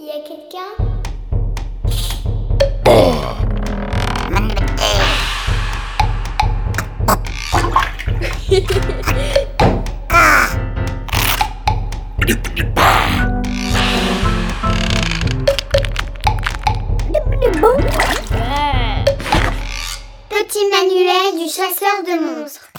[0.00, 0.60] Il y a quelqu'un?
[20.30, 22.70] Petit manuel du chasseur de monstres.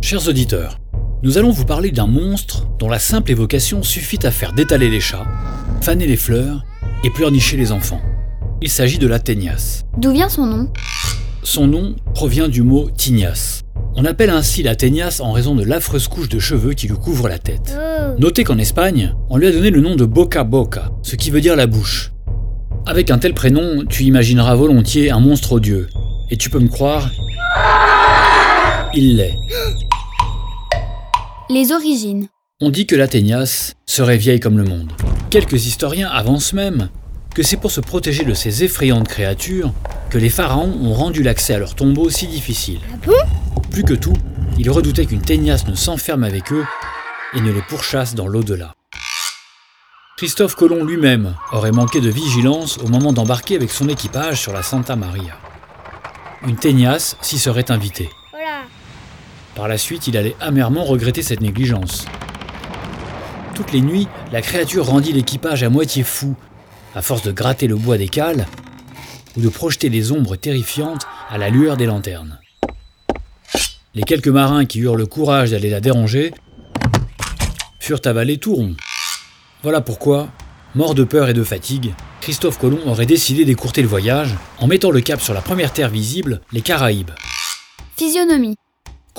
[0.00, 0.78] Chers auditeurs,
[1.22, 5.00] nous allons vous parler d'un monstre dont la simple évocation suffit à faire détaler les
[5.00, 5.26] chats,
[5.80, 6.64] faner les fleurs
[7.02, 8.00] et pleurnicher les enfants.
[8.62, 9.84] Il s'agit de la ténias.
[9.96, 10.70] D'où vient son nom?
[11.42, 13.62] Son nom provient du mot tignas.
[13.96, 17.28] On appelle ainsi la ténias en raison de l'affreuse couche de cheveux qui lui couvre
[17.28, 17.76] la tête.
[18.18, 21.40] Notez qu'en Espagne, on lui a donné le nom de Boca Boca, ce qui veut
[21.40, 22.12] dire la bouche.
[22.86, 25.88] Avec un tel prénom, tu imagineras volontiers un monstre odieux.
[26.30, 27.10] Et tu peux me croire,
[28.94, 29.34] il l'est.
[31.50, 32.28] Les origines.
[32.60, 34.92] On dit que l'Athénias serait vieille comme le monde.
[35.30, 36.90] Quelques historiens avancent même
[37.34, 39.72] que c'est pour se protéger de ces effrayantes créatures
[40.10, 42.80] que les pharaons ont rendu l'accès à leurs tombeaux si difficile.
[43.70, 44.12] Plus que tout,
[44.58, 46.66] ils redoutaient qu'une ténias ne s'enferme avec eux
[47.32, 48.74] et ne les pourchasse dans l'au-delà.
[50.18, 54.62] Christophe Colomb lui-même aurait manqué de vigilance au moment d'embarquer avec son équipage sur la
[54.62, 55.38] Santa Maria.
[56.46, 58.10] Une ténias s'y serait invitée.
[59.58, 62.06] Par la suite, il allait amèrement regretter cette négligence.
[63.56, 66.36] Toutes les nuits, la créature rendit l'équipage à moitié fou,
[66.94, 68.46] à force de gratter le bois des cales
[69.36, 72.38] ou de projeter des ombres terrifiantes à la lueur des lanternes.
[73.96, 76.32] Les quelques marins qui eurent le courage d'aller la déranger
[77.80, 78.76] furent avalés tout ronds.
[79.64, 80.28] Voilà pourquoi,
[80.76, 84.92] mort de peur et de fatigue, Christophe Colomb aurait décidé d'écourter le voyage en mettant
[84.92, 87.10] le cap sur la première terre visible, les Caraïbes.
[87.96, 88.54] Physionomie.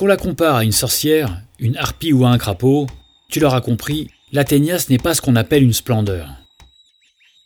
[0.00, 2.86] Qu'on la compare à une sorcière, une harpie ou à un crapaud,
[3.28, 6.26] tu l'auras compris, l'Athénias n'est pas ce qu'on appelle une splendeur.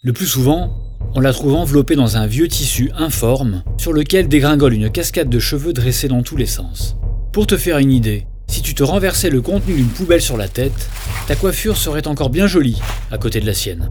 [0.03, 0.73] Le plus souvent,
[1.17, 5.41] on la trouve enveloppée dans un vieux tissu informe sur lequel dégringole une cascade de
[5.41, 6.95] cheveux dressés dans tous les sens.
[7.33, 10.47] Pour te faire une idée, si tu te renversais le contenu d'une poubelle sur la
[10.47, 10.89] tête,
[11.27, 13.91] ta coiffure serait encore bien jolie à côté de la sienne.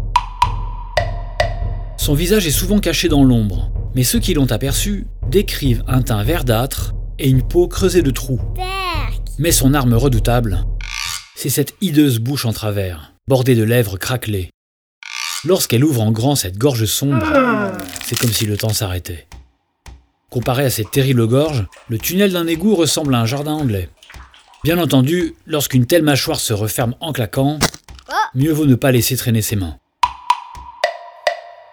[1.98, 6.24] Son visage est souvent caché dans l'ombre, mais ceux qui l'ont aperçu décrivent un teint
[6.24, 8.42] verdâtre et une peau creusée de trous.
[9.40, 10.66] Mais son arme redoutable,
[11.36, 14.50] c'est cette hideuse bouche en travers, bordée de lèvres craquelées.
[15.46, 17.26] Lorsqu'elle ouvre en grand cette gorge sombre,
[18.06, 19.28] c'est comme si le temps s'arrêtait.
[20.30, 23.90] Comparé à cette terrible gorge, le tunnel d'un égout ressemble à un jardin anglais.
[24.64, 27.60] Bien entendu, lorsqu'une telle mâchoire se referme en claquant,
[28.34, 29.78] mieux vaut ne pas laisser traîner ses mains.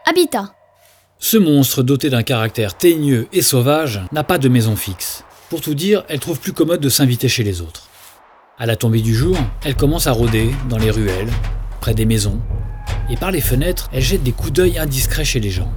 [0.05, 0.53] Habitat.
[1.19, 5.25] Ce monstre doté d'un caractère teigneux et sauvage n'a pas de maison fixe.
[5.51, 7.89] Pour tout dire, elle trouve plus commode de s'inviter chez les autres.
[8.57, 11.33] À la tombée du jour, elle commence à rôder dans les ruelles,
[11.81, 12.41] près des maisons,
[13.11, 15.73] et par les fenêtres, elle jette des coups d'œil indiscrets chez les gens.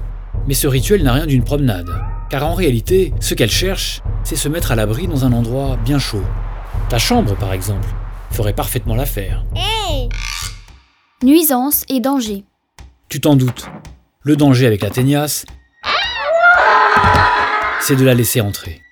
[0.47, 1.89] Mais ce rituel n'a rien d'une promenade,
[2.29, 5.97] car en réalité, ce qu'elle cherche, c'est se mettre à l'abri dans un endroit bien
[5.97, 6.23] chaud.
[6.89, 7.87] Ta chambre, par exemple,
[8.29, 9.43] ferait parfaitement l'affaire.
[11.23, 12.43] Nuisance et danger.
[13.09, 13.65] Tu t'en doutes.
[14.21, 15.45] Le danger avec la ténias,
[17.79, 18.82] c'est de la laisser entrer.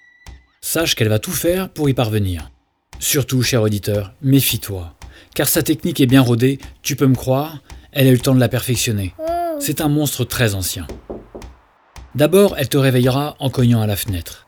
[0.74, 2.50] Sache qu'elle va tout faire pour y parvenir.
[2.98, 4.96] Surtout, cher auditeur, méfie-toi.
[5.36, 7.60] Car sa technique est bien rodée, tu peux me croire,
[7.92, 9.14] elle a eu le temps de la perfectionner.
[9.60, 10.88] C'est un monstre très ancien.
[12.16, 14.48] D'abord, elle te réveillera en cognant à la fenêtre.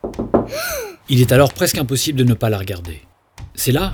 [1.09, 3.01] Il est alors presque impossible de ne pas la regarder.
[3.53, 3.91] C'est là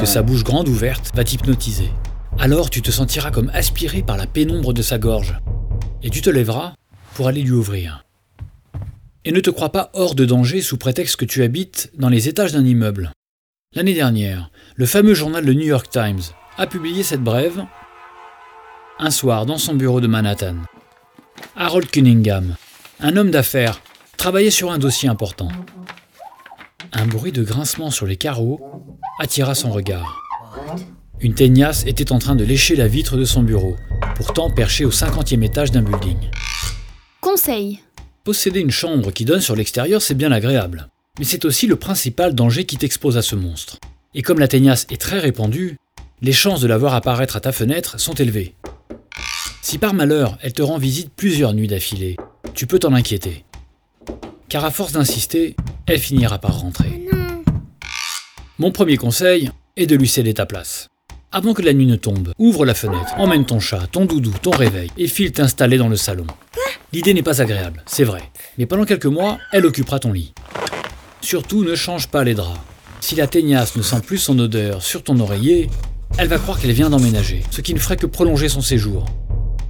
[0.00, 1.92] que sa bouche grande ouverte va t'hypnotiser.
[2.36, 5.38] Alors tu te sentiras comme aspiré par la pénombre de sa gorge.
[6.02, 6.74] Et tu te lèveras
[7.14, 8.02] pour aller lui ouvrir.
[9.24, 12.28] Et ne te crois pas hors de danger sous prétexte que tu habites dans les
[12.28, 13.12] étages d'un immeuble.
[13.74, 16.22] L'année dernière, le fameux journal Le New York Times
[16.56, 17.64] a publié cette brève
[18.98, 20.56] un soir dans son bureau de Manhattan.
[21.56, 22.56] Harold Cunningham,
[23.00, 23.80] un homme d'affaires,
[24.16, 25.48] travaillait sur un dossier important.
[26.92, 28.60] Un bruit de grincement sur les carreaux
[29.18, 30.22] attira son regard.
[31.20, 33.76] Une teignasse était en train de lécher la vitre de son bureau,
[34.16, 36.30] pourtant perché au 50e étage d'un building.
[37.20, 37.80] Conseil.
[38.22, 40.88] Posséder une chambre qui donne sur l'extérieur, c'est bien agréable.
[41.18, 43.78] Mais c'est aussi le principal danger qui t'expose à ce monstre.
[44.14, 45.78] Et comme la teignasse est très répandue,
[46.20, 48.54] les chances de la voir apparaître à ta fenêtre sont élevées.
[49.62, 52.18] Si par malheur elle te rend visite plusieurs nuits d'affilée,
[52.52, 53.44] tu peux t'en inquiéter.
[54.50, 55.56] Car à force d'insister,
[55.86, 57.06] elle finira par rentrer.
[58.58, 60.88] Mon premier conseil est de lui céder ta place.
[61.32, 64.50] Avant que la nuit ne tombe, ouvre la fenêtre, emmène ton chat, ton doudou, ton
[64.50, 66.26] réveil et file t'installer dans le salon.
[66.92, 68.22] L'idée n'est pas agréable, c'est vrai,
[68.58, 70.34] mais pendant quelques mois, elle occupera ton lit.
[71.20, 72.58] Surtout, ne change pas les draps.
[73.00, 75.70] Si la teignasse ne sent plus son odeur sur ton oreiller,
[76.18, 79.06] elle va croire qu'elle vient d'emménager, ce qui ne ferait que prolonger son séjour.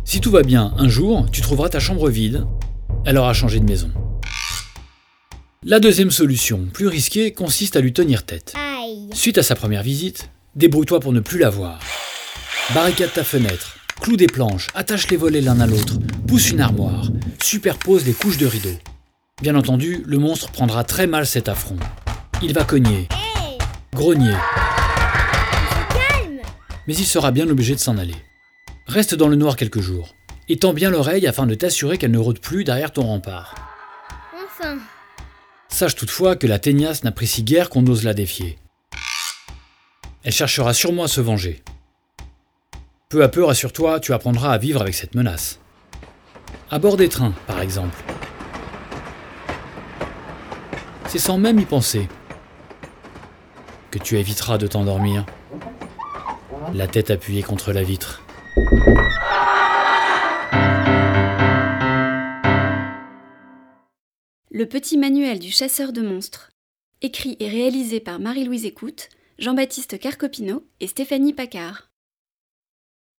[0.04, 2.46] Si tout va bien, un jour, tu trouveras ta chambre vide,
[3.04, 3.90] elle aura changé de maison.
[5.62, 8.54] La deuxième solution, plus risquée, consiste à lui tenir tête.
[9.12, 11.80] Suite à sa première visite, débrouille-toi pour ne plus la voir.
[12.74, 15.94] Barricade ta fenêtre, cloue des planches, attache les volets l'un à l'autre,
[16.26, 17.08] pousse une armoire,
[17.42, 18.78] superpose les couches de rideaux.
[19.42, 21.78] Bien entendu, le monstre prendra très mal cet affront.
[22.42, 23.08] Il va cogner,
[23.94, 24.34] grogner,
[25.90, 26.40] calme.
[26.86, 28.16] mais il sera bien obligé de s'en aller.
[28.86, 30.14] Reste dans le noir quelques jours,
[30.48, 33.54] et tends bien l'oreille afin de t'assurer qu'elle ne rôde plus derrière ton rempart.
[34.34, 34.78] Enfin.
[35.68, 38.58] Sache toutefois que la teignasse n'apprécie guère qu'on ose la défier.
[40.22, 41.62] Elle cherchera sûrement à se venger.
[43.10, 45.58] Peu à peu, rassure-toi, tu apprendras à vivre avec cette menace.
[46.70, 47.98] À bord des trains, par exemple.
[51.08, 52.06] C'est sans même y penser
[53.90, 55.26] que tu éviteras de t'endormir,
[56.72, 58.22] la tête appuyée contre la vitre.
[64.52, 66.52] Le petit manuel du chasseur de monstres.
[67.02, 69.08] Écrit et réalisé par Marie-Louise Écoute,
[69.40, 71.89] Jean-Baptiste Carcopino et Stéphanie Paccard.